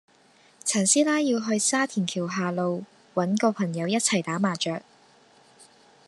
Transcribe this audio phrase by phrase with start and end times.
[0.65, 4.81] 陳師奶要去沙田橋下路搵個朋友一齊打麻雀